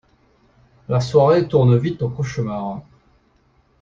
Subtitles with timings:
[0.89, 2.81] La soirée tourne vite au cauchemar.